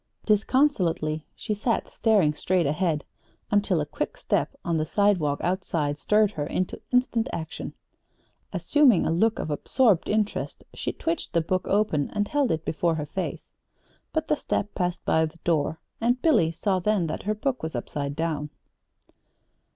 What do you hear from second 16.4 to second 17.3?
saw then that